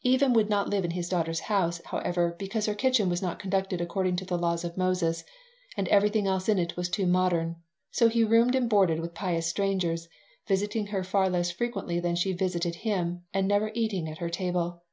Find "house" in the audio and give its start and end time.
1.40-1.78